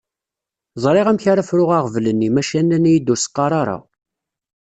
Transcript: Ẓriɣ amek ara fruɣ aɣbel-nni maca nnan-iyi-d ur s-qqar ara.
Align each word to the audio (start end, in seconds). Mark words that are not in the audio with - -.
Ẓriɣ 0.83 1.05
amek 1.07 1.25
ara 1.31 1.47
fruɣ 1.49 1.69
aɣbel-nni 1.77 2.29
maca 2.33 2.59
nnan-iyi-d 2.61 3.11
ur 3.13 3.19
s-qqar 3.19 3.51
ara. 3.61 3.77